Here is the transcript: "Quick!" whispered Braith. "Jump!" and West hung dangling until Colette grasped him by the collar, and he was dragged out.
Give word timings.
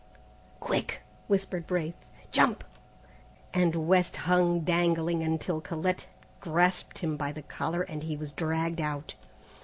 "Quick!" 0.59 1.03
whispered 1.27 1.67
Braith. 1.67 1.93
"Jump!" 2.31 2.63
and 3.53 3.87
West 3.87 4.15
hung 4.15 4.61
dangling 4.61 5.21
until 5.21 5.61
Colette 5.61 6.07
grasped 6.39 6.97
him 6.97 7.15
by 7.17 7.31
the 7.31 7.43
collar, 7.43 7.83
and 7.83 8.01
he 8.01 8.17
was 8.17 8.33
dragged 8.33 8.81
out. 8.81 9.13